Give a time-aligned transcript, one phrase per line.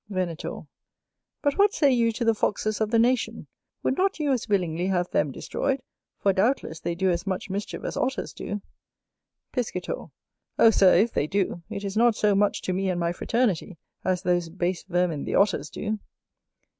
[0.09, 0.61] Venator.
[1.43, 3.45] But what say you to the Foxes of the Nation,
[3.83, 5.79] would not you as willingly have them destroyed?
[6.17, 8.63] for doubtless they do as much mischief as Otters do.
[9.51, 10.05] Piscator.
[10.57, 13.77] Oh, Sir, if they do, it is not so much to me and my fraternity,
[14.03, 15.99] as those base vermin the Otters do.